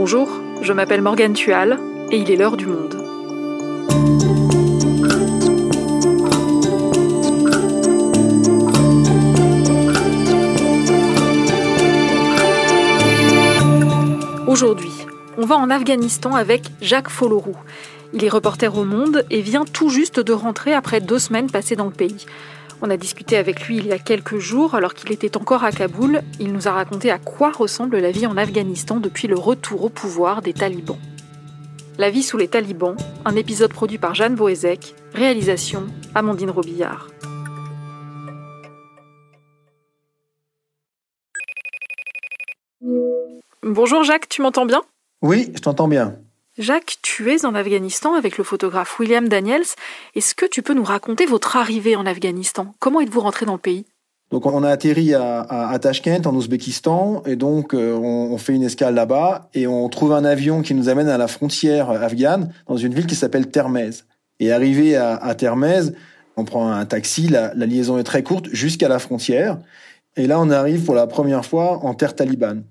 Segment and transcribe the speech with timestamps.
[0.00, 0.28] Bonjour,
[0.62, 1.76] je m'appelle Morgane Tual
[2.12, 2.94] et il est l'heure du monde.
[14.46, 14.92] Aujourd'hui,
[15.36, 17.56] on va en Afghanistan avec Jacques Folloroux.
[18.12, 21.74] Il est reporter au Monde et vient tout juste de rentrer après deux semaines passées
[21.74, 22.24] dans le pays.
[22.80, 25.72] On a discuté avec lui il y a quelques jours alors qu'il était encore à
[25.72, 26.22] Kaboul.
[26.38, 29.88] Il nous a raconté à quoi ressemble la vie en Afghanistan depuis le retour au
[29.88, 30.98] pouvoir des talibans.
[31.98, 37.08] La vie sous les talibans, un épisode produit par Jeanne Boézek, réalisation Amandine Robillard.
[43.64, 44.82] Bonjour Jacques, tu m'entends bien?
[45.20, 46.14] Oui, je t'entends bien.
[46.58, 49.62] Jacques, tu es en Afghanistan avec le photographe William Daniels.
[50.16, 52.74] Est-ce que tu peux nous raconter votre arrivée en Afghanistan?
[52.80, 53.86] Comment êtes-vous rentré dans le pays?
[54.32, 58.96] Donc on a atterri à, Tashkent en Ouzbékistan et donc euh, on, fait une escale
[58.96, 62.92] là-bas et on trouve un avion qui nous amène à la frontière afghane dans une
[62.92, 63.90] ville qui s'appelle Termez.
[64.40, 65.82] Et arrivé à, à Termez,
[66.36, 69.58] on prend un taxi, la, la liaison est très courte jusqu'à la frontière
[70.16, 72.64] et là on arrive pour la première fois en terre talibane.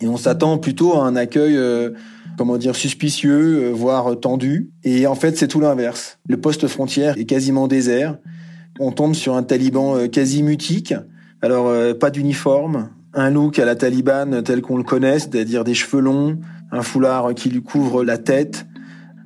[0.00, 1.90] Et on s'attend plutôt à un accueil, euh,
[2.38, 4.70] comment dire, suspicieux, euh, voire tendu.
[4.82, 6.18] Et en fait, c'est tout l'inverse.
[6.28, 8.16] Le poste frontière est quasiment désert.
[8.78, 10.94] On tombe sur un taliban euh, quasi mutique.
[11.42, 16.02] Alors, pas d'uniforme, un look à la talibane tel qu'on le connaît, c'est-à-dire des cheveux
[16.02, 16.38] longs,
[16.70, 18.66] un foulard qui lui couvre la tête,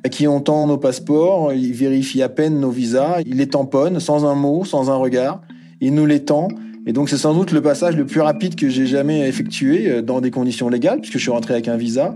[0.05, 3.99] à qui on tend nos passeports, il vérifie à peine nos visas, il les tamponne
[3.99, 5.41] sans un mot, sans un regard,
[5.81, 6.47] il nous les tend
[6.87, 10.03] et donc c'est sans doute le passage le plus rapide que j'ai jamais effectué euh,
[10.03, 12.15] dans des conditions légales, puisque je suis rentré avec un visa.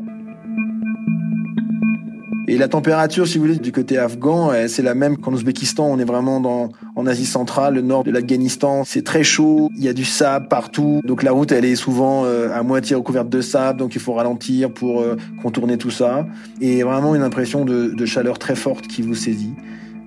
[2.50, 5.86] Et la température, si vous voulez, du côté afghan, euh, c'est la même qu'en Ouzbékistan.
[5.86, 8.84] On est vraiment dans, en Asie centrale, le nord de l'Afghanistan.
[8.84, 11.00] C'est très chaud, il y a du sable partout.
[11.04, 14.14] Donc la route, elle est souvent euh, à moitié recouverte de sable, donc il faut
[14.14, 15.04] ralentir pour
[15.42, 16.26] contourner tout ça.
[16.60, 19.52] Et vraiment une impression de, de chaleur très forte qui vous saisit.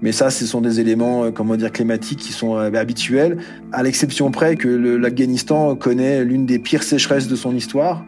[0.01, 3.38] Mais ça, ce sont des éléments, euh, comment dire, climatiques qui sont euh, habituels,
[3.72, 8.03] à l'exception près que l'Afghanistan connaît l'une des pires sécheresses de son histoire.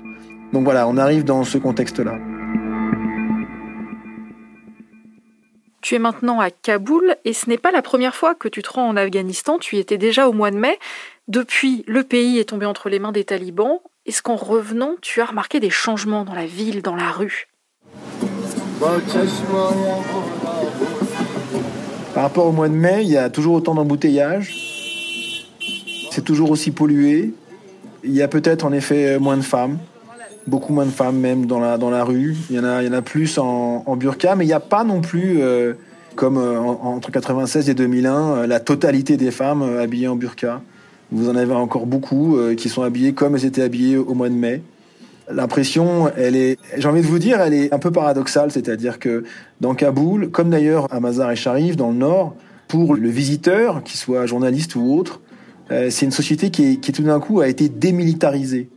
[0.53, 2.17] Donc voilà, on arrive dans ce contexte-là.
[5.81, 8.71] Tu es maintenant à Kaboul et ce n'est pas la première fois que tu te
[8.71, 10.79] rends en Afghanistan, tu y étais déjà au mois de mai.
[11.27, 13.79] Depuis, le pays est tombé entre les mains des talibans.
[14.05, 17.47] Est-ce qu'en revenant, tu as remarqué des changements dans la ville, dans la rue?
[22.13, 24.53] Par rapport au mois de mai, il y a toujours autant d'embouteillages.
[26.12, 27.34] C'est toujours aussi pollué.
[28.03, 29.79] Il y a peut-être en effet moins de femmes,
[30.46, 32.35] beaucoup moins de femmes même dans la, rue.
[32.50, 35.74] Il y en a, plus en, burqa, mais il n'y a pas non plus, euh,
[36.16, 40.62] comme euh, entre 96 et 2001, euh, la totalité des femmes habillées en burqa.
[41.12, 44.34] Vous en avez encore beaucoup qui sont habillées comme elles étaient habillées au mois de
[44.34, 44.63] mai.
[45.31, 49.23] L'impression, elle est, j'ai envie de vous dire, elle est un peu paradoxale, c'est-à-dire que
[49.61, 52.35] dans Kaboul, comme d'ailleurs à Mazar et Sharif, dans le nord,
[52.67, 55.22] pour le visiteur, qu'il soit journaliste ou autre,
[55.72, 58.69] euh, c'est une société qui, qui tout d'un coup a été démilitarisée.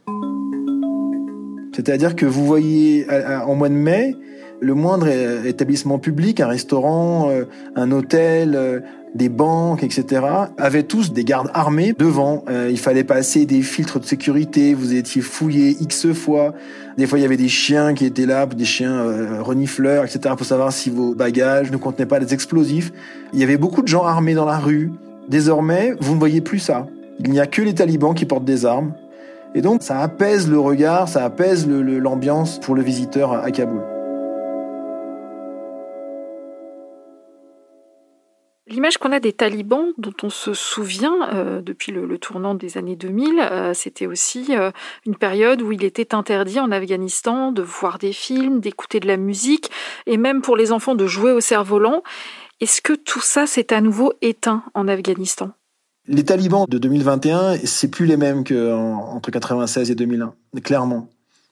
[1.75, 3.07] C'est-à-dire que vous voyez
[3.47, 4.15] en mois de mai,
[4.61, 8.81] le moindre établissement public, un restaurant, euh, un hôtel, euh,
[9.17, 10.23] des banques, etc.,
[10.59, 12.45] avaient tous des gardes armés devant.
[12.49, 16.55] Euh, il fallait passer des filtres de sécurité, vous étiez fouillé X fois.
[16.97, 19.03] Des fois, il y avait des chiens qui étaient là, des chiens
[19.41, 22.93] renifleurs, etc., pour savoir si vos bagages ne contenaient pas des explosifs.
[23.33, 24.93] Il y avait beaucoup de gens armés dans la rue.
[25.29, 26.87] Désormais, vous ne voyez plus ça.
[27.19, 28.93] Il n'y a que les talibans qui portent des armes.
[29.55, 33.96] Et donc, ça apaise le regard, ça apaise l'ambiance pour le visiteur à Kaboul.
[38.69, 42.97] L'image qu'on a des talibans, dont on se souvient euh, depuis le, tournant des années
[42.97, 44.73] 2000, euh, c'était aussi euh,
[45.07, 49.19] une période où il était interdit en Afghanistan de voir des films, d'écouter de la
[49.19, 49.71] musique,
[50.07, 52.03] et même pour les enfants de jouer au cerf-volant.
[52.61, 55.53] Est-ce que tout ça s'est à nouveau éteint en Afghanistan?
[56.09, 61.09] Les talibans de 2021, c'est plus les mêmes qu'entre 96 et 2001, clairement.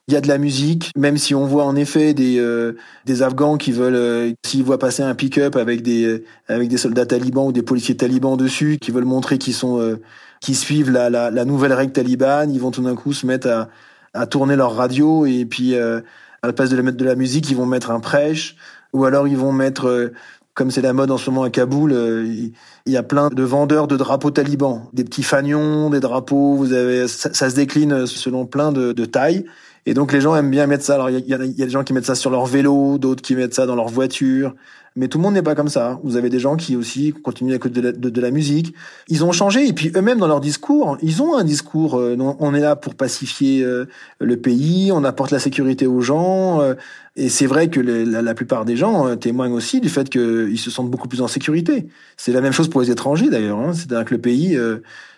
[0.07, 3.23] Il y a de la musique, même si on voit en effet des euh, des
[3.23, 7.07] Afghans qui veulent, euh, s'ils voient passer un pick-up avec des euh, avec des soldats
[7.07, 9.99] talibans ou des policiers talibans dessus, qui veulent montrer qu'ils sont
[10.43, 13.49] qui suivent la, la, la nouvelle règle talibane, ils vont tout d'un coup se mettre
[13.49, 13.69] à
[14.13, 16.03] à tourner leur radio et puis à
[16.43, 18.57] la place de mettre de la musique, ils vont mettre un prêche
[18.93, 20.13] ou alors ils vont mettre
[20.53, 22.53] comme c'est la mode en ce moment à Kaboul, il
[22.93, 26.55] y a plein de vendeurs de drapeaux talibans, des petits fanions, des drapeaux.
[26.55, 29.47] Vous avez, ça, ça se décline selon plein de, de tailles.
[29.87, 30.95] Et donc les gens aiment bien mettre ça.
[30.95, 33.55] Alors il y, a, des gens qui mettent ça sur leur vélo, d'autres qui mettent
[33.55, 34.55] ça dans leur voiture.
[34.97, 35.99] Mais tout le monde n'est pas comme ça.
[36.05, 38.75] Vous avez des gens qui aussi continuent à écouter de la, musique.
[39.09, 41.99] Ils ont changé et puis eux-mêmes dans leur discours, ils ont un discours.
[41.99, 43.87] Euh, on est là pour pacifier euh,
[44.21, 46.61] le pays, on apporte la sécurité aux gens.
[46.61, 46.75] Euh,
[47.17, 50.91] et c'est vrai que la, plupart des gens témoignent aussi du fait qu'ils se sentent
[50.91, 51.87] beaucoup plus en sécurité.
[52.17, 53.59] C'est la même chose pour les étrangers d'ailleurs.
[53.59, 53.73] Hein.
[53.73, 54.59] C'est-à-dire que le pays,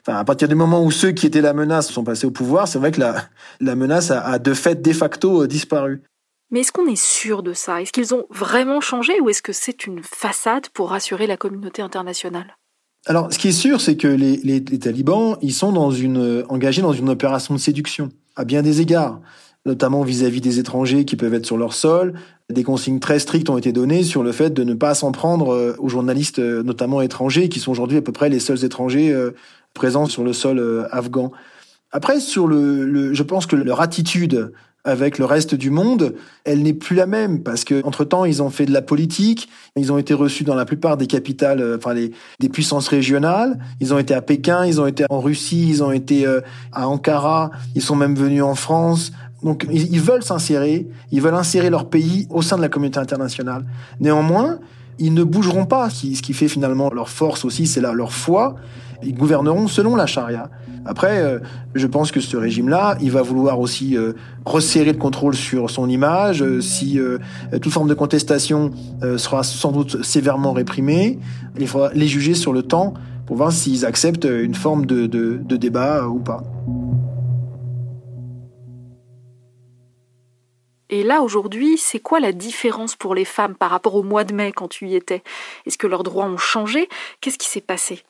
[0.06, 2.69] enfin à partir du moment où ceux qui étaient la menace sont passés au pouvoir,
[2.69, 3.14] c'est vrai que la,
[3.61, 6.02] la menace a, a de fait de facto disparu.
[6.51, 7.83] Mais est-ce qu'on est sûr de ça?
[7.83, 11.83] Est-ce qu'ils ont vraiment changé ou est-ce que c'est une façade pour rassurer la communauté
[11.83, 12.57] internationale?
[13.07, 15.77] Alors, ce qui est sûr, c'est que les, talibans, ils sont
[16.49, 19.21] engagés dans une opération de séduction, à bien des égards,
[19.65, 22.15] notamment vis-à-vis des étrangers qui peuvent être sur leur sol.
[22.51, 25.53] Des consignes très strictes ont été données sur le fait de ne pas s'en prendre
[25.53, 29.13] euh, aux journalistes, euh, notamment étrangers, qui sont aujourd'hui à peu près les seuls étrangers
[29.13, 29.33] euh,
[29.75, 31.33] présents sur le sol afghan.
[31.93, 34.53] Après, sur le, je pense que leur attitude
[34.87, 38.43] avec le reste du monde, elle n'est plus la même parce que entre temps ils
[38.43, 41.77] ont fait de la politique, ils ont été reçus dans la plupart des capitales, euh,
[41.77, 45.83] enfin des puissances régionales, ils ont été à Pékin, ils ont été en Russie, ils
[45.83, 46.41] ont été euh,
[46.73, 49.12] à Ankara, ils sont même venus en France.
[49.43, 53.65] Donc ils veulent s'insérer, ils veulent insérer leur pays au sein de la communauté internationale.
[54.00, 54.59] Néanmoins,
[54.99, 55.91] ils ne bougeront pas.
[55.91, 58.57] Ce qui fait finalement leur force aussi, c'est leur foi.
[59.03, 60.51] Ils gouverneront selon la charia.
[60.87, 61.41] Après, euh,
[61.75, 64.13] je pense que ce régime-là, il va vouloir aussi euh,
[64.45, 66.43] resserrer le contrôle sur son image.
[66.43, 66.99] Euh, si
[67.61, 68.71] toute forme de contestation
[69.17, 71.19] sera sans doute sévèrement réprimée,
[71.59, 72.95] il faudra les juger sur le temps
[73.27, 76.43] pour voir s'ils acceptent une forme de, de débat ou pas.
[80.91, 84.35] Et là, aujourd'hui, c'est quoi la différence pour les femmes par rapport au mois de
[84.35, 85.23] mai quand tu y étais?
[85.67, 86.88] Est-ce que leurs droits ont changé?
[87.21, 88.03] Qu'est-ce qui s'est passé?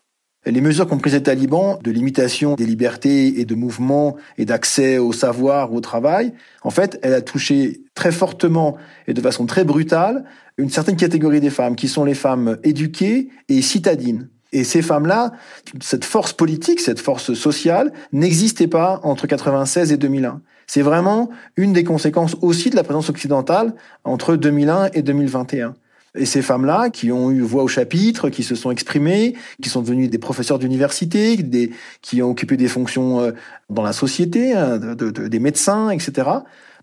[0.45, 4.99] Les mesures qu'ont prises les talibans de limitation des libertés et de mouvement et d'accès
[4.99, 8.77] au savoir ou au travail, en fait, elle a touché très fortement
[9.09, 10.25] et de façon très brutale
[10.57, 14.29] une certaine catégorie des femmes, qui sont les femmes éduquées et citadines.
[14.53, 15.33] Et ces femmes-là,
[15.81, 20.41] cette force politique, cette force sociale, n'existait pas entre 96 et 2001.
[20.67, 23.75] C'est vraiment une des conséquences aussi de la présence occidentale
[24.05, 25.75] entre 2001 et 2021.
[26.17, 29.83] Et ces femmes-là, qui ont eu voix au chapitre, qui se sont exprimées, qui sont
[29.83, 33.33] devenues des professeurs d'université, des, qui ont occupé des fonctions euh,
[33.69, 36.31] dans la société, hein, des médecins, etc.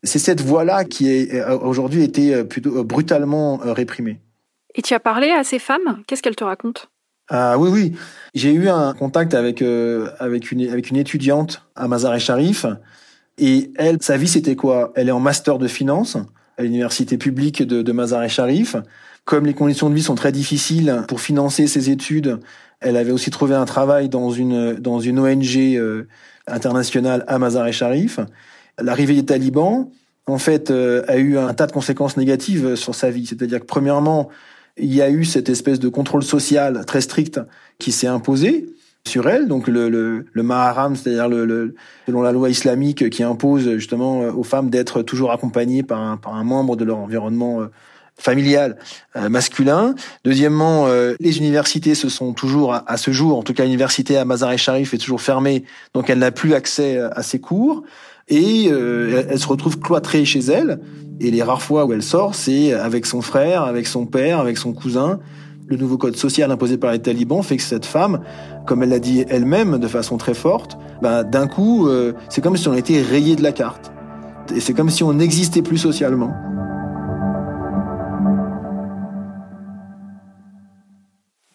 [0.03, 4.19] C'est cette voix-là qui a euh, aujourd'hui été euh, plutôt brutalement réprimée.
[4.75, 6.03] Et tu as parlé à ces femmes?
[6.07, 6.83] Qu'est-ce qu'elles te racontent?
[7.30, 7.94] Ah oui oui,
[8.35, 9.63] j'ai eu un contact avec
[10.19, 12.65] avec une avec une étudiante à Mazar-e Sharif
[13.38, 14.91] et elle sa vie c'était quoi?
[14.95, 16.18] Elle est en master de finance
[16.57, 18.75] à l'université publique de, de Mazar-e Sharif.
[19.25, 22.39] Comme les conditions de vie sont très difficiles pour financer ses études,
[22.81, 26.07] elle avait aussi trouvé un travail dans une dans une ONG euh,
[26.47, 28.19] internationale à Mazar-e Sharif.
[28.80, 29.89] L'arrivée des talibans,
[30.27, 33.25] en fait, euh, a eu un tas de conséquences négatives sur sa vie.
[33.25, 34.30] C'est-à-dire que premièrement,
[34.77, 37.39] il y a eu cette espèce de contrôle social très strict
[37.80, 38.68] qui s'est imposé
[39.08, 41.76] sur elle, donc le, le, le maharam, c'est-à-dire le, le,
[42.08, 46.36] selon la loi islamique qui impose justement aux femmes d'être toujours accompagnées par un, par
[46.36, 47.68] un membre de leur environnement euh,
[48.18, 48.78] familial
[49.16, 49.96] euh, masculin.
[50.24, 54.26] Deuxièmement, euh, les universités se sont toujours, à, ce jour, en tout cas l'université à
[54.26, 57.84] Mazar-e Sharif est toujours fermée, donc elle n'a plus accès à ses cours.
[58.30, 60.80] Et euh, elle se retrouve cloîtrée chez elle.
[61.20, 64.58] Et les rares fois où elle sort, c'est avec son frère, avec son père, avec
[64.58, 65.20] son cousin.
[65.68, 68.21] Le nouveau code social imposé par les talibans fait que cette femme,
[68.65, 71.90] comme elle l'a dit elle-même de façon très forte, ben, d'un coup,
[72.30, 73.92] c'est comme si on était rayé de la carte.
[74.54, 76.33] Et c'est comme si on n'existait plus socialement.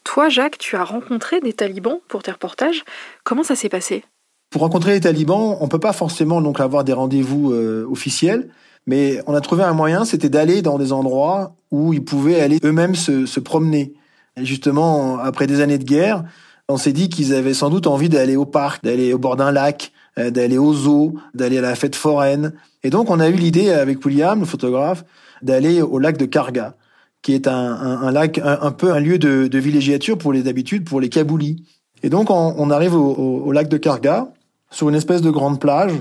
[0.05, 2.85] Toi, Jacques, tu as rencontré des talibans pour tes reportages.
[3.23, 4.05] Comment ça s'est passé?
[4.51, 8.49] Pour rencontrer les talibans, on peut pas forcément donc avoir des rendez-vous euh, officiels,
[8.87, 12.59] mais on a trouvé un moyen, c'était d'aller dans des endroits où ils pouvaient aller
[12.65, 13.95] eux-mêmes se, promener.
[14.37, 16.25] Et justement, après des années de guerre,
[16.69, 19.53] on s'est dit qu'ils avaient sans doute envie d'aller au parc, d'aller au bord d'un
[19.53, 22.53] lac, euh, d'aller aux eaux, d'aller à la fête foraine.
[22.83, 25.05] Et donc, on a eu l'idée avec William, le photographe,
[25.43, 26.75] d'aller au lac de Karga
[27.23, 30.85] qui est un, un, lac, un, peu un lieu de, de, villégiature pour les habitudes,
[30.85, 31.65] pour les Kaboulis.
[32.03, 34.29] Et donc on, on arrive au, au, lac de Karga,
[34.71, 35.93] sur une espèce de grande plage,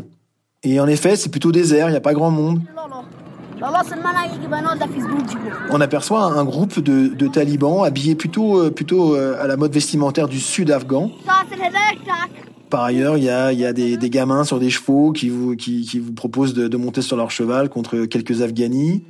[0.74, 2.62] et en effet c'est plutôt désert, il n'y a pas grand monde.
[5.72, 9.74] On aperçoit un groupe de, de talibans habillés plutôt, euh, plutôt euh, à la mode
[9.74, 11.12] vestimentaire du sud afghan.
[12.70, 15.56] Par ailleurs, il y a, y a des, des, gamins sur des chevaux qui vous,
[15.56, 19.04] qui, qui vous proposent de, de monter sur leur cheval contre quelques Afghanis.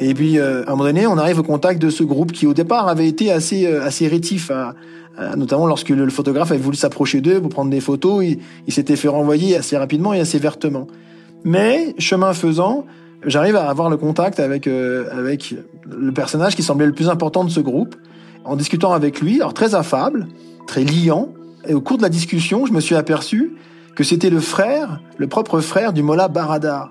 [0.00, 2.46] Et puis, euh, à un moment donné, on arrive au contact de ce groupe qui,
[2.46, 4.74] au départ, avait été assez, euh, assez rétif, à,
[5.36, 8.24] notamment lorsque le, photographe avait voulu s'approcher d'eux pour prendre des photos.
[8.66, 10.86] Il, s'était fait renvoyer assez rapidement et assez vertement.
[11.44, 12.86] Mais, chemin faisant,
[13.26, 15.54] J'arrive à avoir le contact avec euh, avec
[15.86, 17.94] le personnage qui semblait le plus important de ce groupe.
[18.44, 20.26] En discutant avec lui, alors très affable,
[20.66, 21.28] très liant,
[21.68, 23.52] et au cours de la discussion, je me suis aperçu
[23.94, 26.90] que c'était le frère, le propre frère du Mollah Baradar,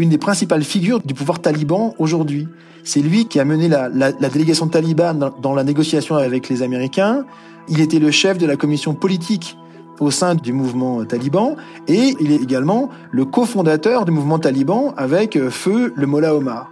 [0.00, 2.48] une des principales figures du pouvoir taliban aujourd'hui.
[2.84, 7.26] C'est lui qui a mené la, délégation talibane dans, la négociation avec les Américains.
[7.68, 9.58] Il était le chef de la commission politique
[10.00, 15.36] au sein du mouvement taliban et il est également le cofondateur du mouvement taliban avec
[15.36, 16.70] euh, feu le Mollah Omar.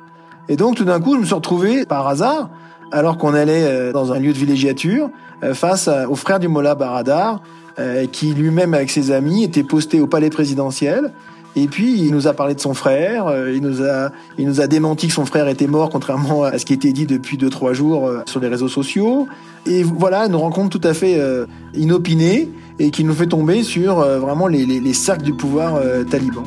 [0.49, 2.49] Et donc tout d'un coup, je me suis retrouvé par hasard,
[2.91, 5.11] alors qu'on allait euh, dans un lieu de villégiature,
[5.45, 7.43] euh, face au frère du Mollah Baradar,
[8.11, 11.13] qui lui-même avec ses amis était posté au palais présidentiel
[11.63, 14.61] et puis il nous a parlé de son frère, euh, il nous a il nous
[14.61, 17.51] a démenti que son frère était mort contrairement à ce qui était dit depuis deux
[17.51, 19.27] trois jours euh, sur les réseaux sociaux.
[19.67, 22.49] Et voilà, une rencontre tout à fait euh, inopinée
[22.79, 26.45] et qui nous fait tomber sur vraiment les, les, les, cercles du pouvoir taliban.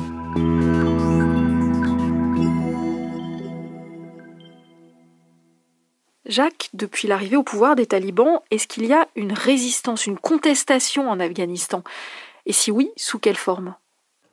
[6.24, 11.10] Jacques, depuis l'arrivée au pouvoir des talibans, est-ce qu'il y a une résistance, une contestation
[11.10, 11.84] en Afghanistan?
[12.46, 13.74] Et si oui, sous quelle forme?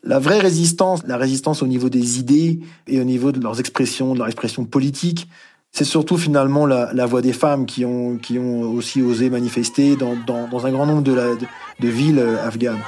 [0.04, 4.14] La vraie résistance, la résistance au niveau des idées et au niveau de leurs expressions,
[4.14, 5.28] de leur expression politique,
[5.72, 9.96] c'est surtout finalement la, la, voix des femmes qui ont, qui ont aussi osé manifester
[9.96, 11.46] dans, dans, dans un grand nombre de, la, de,
[11.80, 12.80] de villes euh, afghanes.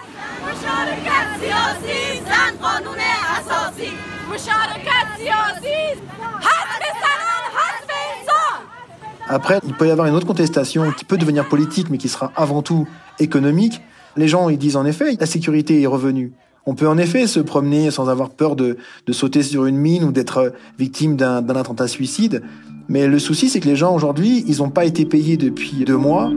[9.27, 12.33] Après, il peut y avoir une autre contestation qui peut devenir politique, mais qui sera
[12.35, 12.85] avant tout
[13.19, 13.79] économique.
[14.17, 16.33] Les gens, ils disent en effet, la sécurité est revenue.
[16.65, 20.03] On peut en effet se promener sans avoir peur de, de sauter sur une mine
[20.03, 22.43] ou d'être victime d'un attentat suicide.
[22.87, 25.97] Mais le souci, c'est que les gens aujourd'hui, ils n'ont pas été payés depuis deux
[25.97, 26.29] mois.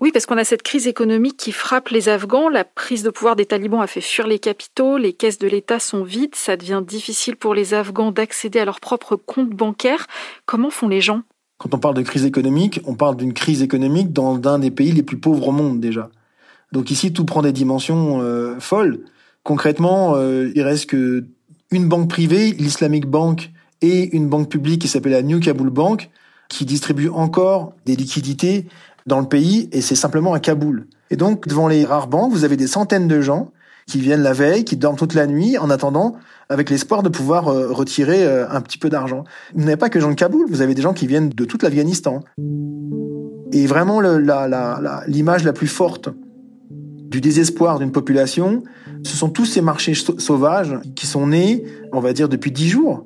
[0.00, 2.48] Oui, parce qu'on a cette crise économique qui frappe les Afghans.
[2.48, 4.98] La prise de pouvoir des talibans a fait fuir les capitaux.
[4.98, 6.34] Les caisses de l'État sont vides.
[6.34, 10.06] Ça devient difficile pour les Afghans d'accéder à leur propre compte bancaire.
[10.44, 11.22] Comment font les gens?
[11.58, 14.92] Quand on parle de crise économique, on parle d'une crise économique dans un des pays
[14.92, 16.10] les plus pauvres au monde déjà.
[16.72, 19.00] Donc ici, tout prend des dimensions euh, folles.
[19.44, 21.24] Concrètement, euh, il reste que
[21.70, 26.10] une banque privée, l'Islamic Bank, et une banque publique qui s'appelle la New Kabul Bank,
[26.48, 28.66] qui distribue encore des liquidités
[29.06, 30.86] dans le pays, et c'est simplement à Kaboul.
[31.10, 33.50] Et donc, devant les rares banques, vous avez des centaines de gens
[33.86, 36.16] qui viennent la veille, qui dorment toute la nuit en attendant,
[36.48, 39.24] avec l'espoir de pouvoir euh, retirer euh, un petit peu d'argent.
[39.54, 41.62] Vous n'avez pas que gens de Kaboul, vous avez des gens qui viennent de toute
[41.62, 42.20] l'Afghanistan.
[43.52, 46.08] Et vraiment, l'image la, la, la, plus forte
[47.14, 48.64] du désespoir d'une population,
[49.04, 53.04] ce sont tous ces marchés sauvages qui sont nés, on va dire, depuis dix jours.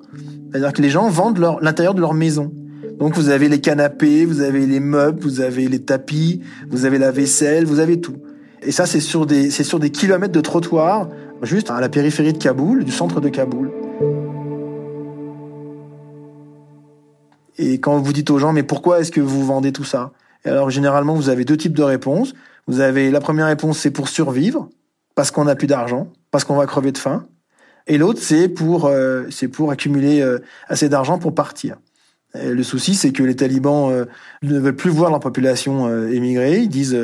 [0.51, 2.53] C'est-à-dire que les gens vendent l'intérieur de leur maison.
[2.99, 6.99] Donc vous avez les canapés, vous avez les meubles, vous avez les tapis, vous avez
[6.99, 8.17] la vaisselle, vous avez tout.
[8.63, 11.09] Et ça, c'est sur des, sur des kilomètres de trottoirs,
[11.43, 13.71] juste à la périphérie de Kaboul, du centre de Kaboul.
[17.59, 20.13] Et quand vous dites aux gens, mais pourquoi est-ce que vous vendez tout ça?
[20.45, 22.35] Et alors, généralement, vous avez deux types de réponses.
[22.67, 24.69] Vous avez la première réponse, c'est pour survivre,
[25.15, 27.27] parce qu'on n'a plus d'argent, parce qu'on va crever de faim.
[27.87, 30.39] Et l'autre, c'est pour, euh, c'est pour accumuler euh,
[30.69, 31.77] assez d'argent pour partir.
[32.35, 34.05] Et le souci, c'est que les talibans euh,
[34.43, 36.59] ne veulent plus voir leur population émigrer.
[36.59, 36.97] Ils disent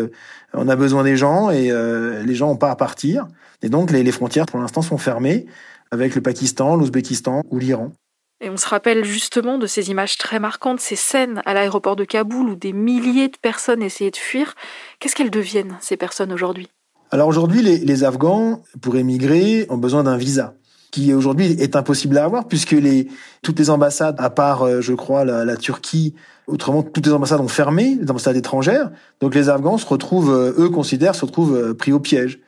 [0.54, 3.26] on a besoin des gens et euh, les gens n'ont pas à partir.
[3.62, 5.46] Et donc les, frontières pour l'instant sont fermées
[5.90, 7.92] avec le Pakistan, l'Ouzbékistan ou l'Iran.
[8.40, 12.04] Et on se rappelle justement de ces images très marquantes, ces scènes à l'aéroport de
[12.04, 14.54] Kaboul où des milliers de personnes essayaient de fuir.
[14.98, 16.68] Qu'est-ce qu'elles deviennent, ces personnes aujourd'hui?
[17.10, 20.54] Alors aujourd'hui, les, les Afghans, pour émigrer, ont besoin d'un visa
[20.94, 23.08] qui aujourd'hui est impossible à avoir puisque les
[23.42, 26.14] toutes les ambassades, à part euh, je crois la, la, Turquie,
[26.46, 28.92] autrement toutes les ambassades ont fermé, les ambassades étrangères.
[29.20, 32.38] Donc les Afghans se retrouvent, euh, eux considèrent, se retrouvent euh, pris au piège.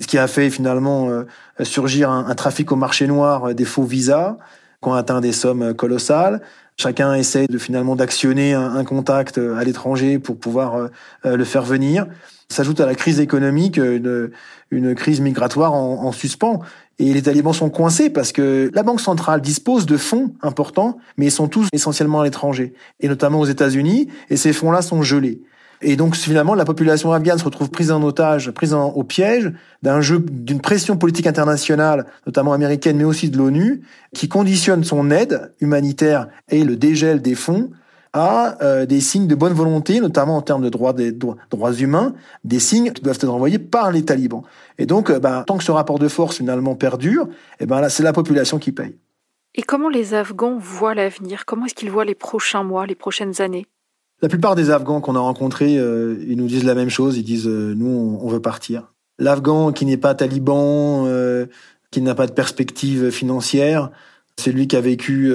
[0.00, 1.08] Ce qui a fait finalement
[1.62, 4.36] surgir un, un, trafic au marché noir des faux visas
[4.82, 6.42] qui ont atteint des sommes colossales.
[6.76, 10.90] Chacun essaie de finalement d'actionner un, contact à l'étranger pour pouvoir
[11.24, 12.06] le faire venir.
[12.50, 14.30] S'ajoute à la crise économique une,
[14.70, 16.60] une crise migratoire en, en suspens.
[16.98, 21.26] Et les talibans sont coincés parce que la Banque centrale dispose de fonds importants, mais
[21.26, 25.40] ils sont tous essentiellement à l'étranger, et notamment aux États-Unis, et ces fonds-là sont gelés.
[25.80, 29.52] Et donc finalement, la population afghane se retrouve prise en otage, prise en, au piège
[29.82, 35.10] d'un jeu, d'une pression politique internationale, notamment américaine, mais aussi de l'ONU, qui conditionne son
[35.12, 37.70] aide humanitaire et le dégel des fonds
[38.12, 42.14] à euh, des signes de bonne volonté, notamment en termes de droits, des, droits humains,
[42.44, 44.42] des signes qui doivent être envoyés par les talibans.
[44.78, 47.28] Et donc, euh, ben, tant que ce rapport de force finalement perdure,
[47.60, 48.96] eh ben là, c'est la population qui paye.
[49.54, 51.44] Et comment les Afghans voient l'avenir?
[51.46, 53.66] Comment est-ce qu'ils voient les prochains mois, les prochaines années?
[54.20, 57.16] La plupart des Afghans qu'on a rencontrés, euh, ils nous disent la même chose.
[57.16, 58.92] Ils disent, nous, on, veut partir.
[59.18, 61.06] l'Afghan qui n'est pas taliban,
[61.90, 63.90] qui n'a pas de perspective financière,
[64.36, 65.32] c'est lui qui a vécu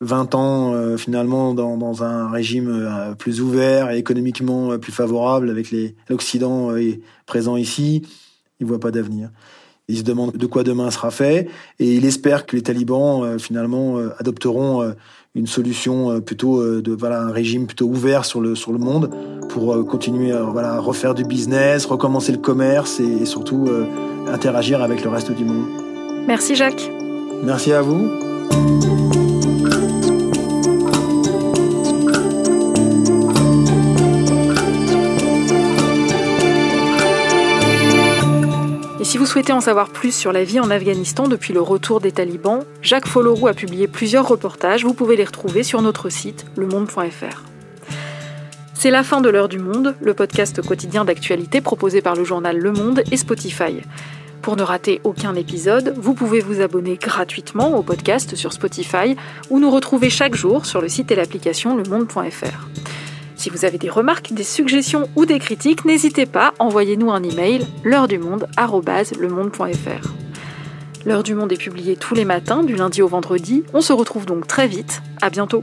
[0.00, 5.74] 20 ans finalement dans, dans, un régime plus ouvert et économiquement plus favorable avec
[6.08, 6.70] l'Occident
[7.24, 8.02] présent ici.
[8.60, 9.30] Il voit pas d'avenir.
[9.88, 11.48] Il se demande de quoi demain sera fait
[11.78, 14.94] et il espère que les talibans finalement adopteront
[15.36, 18.78] une solution euh, plutôt euh, de voilà un régime plutôt ouvert sur le sur le
[18.78, 19.10] monde
[19.50, 23.68] pour euh, continuer à voilà refaire du business, recommencer le commerce et, surtout
[24.28, 25.66] interagir avec le reste du monde.
[26.26, 26.90] Merci Jacques.
[27.44, 28.10] Merci à vous.
[39.06, 42.10] Si vous souhaitez en savoir plus sur la vie en Afghanistan depuis le retour des
[42.10, 47.44] talibans, Jacques Folloroux a publié plusieurs reportages, vous pouvez les retrouver sur notre site lemonde.fr.
[48.74, 52.58] C'est la fin de l'heure du monde, le podcast quotidien d'actualité proposé par le journal
[52.58, 53.80] Le Monde et Spotify.
[54.42, 59.16] Pour ne rater aucun épisode, vous pouvez vous abonner gratuitement au podcast sur Spotify
[59.50, 62.66] ou nous retrouver chaque jour sur le site et l'application lemonde.fr.
[63.46, 67.64] Si vous avez des remarques, des suggestions ou des critiques, n'hésitez pas, envoyez-nous un email
[67.84, 68.48] l'heure du monde.
[71.04, 73.62] L'heure du monde est publiée tous les matins du lundi au vendredi.
[73.72, 75.00] On se retrouve donc très vite.
[75.22, 75.62] À bientôt.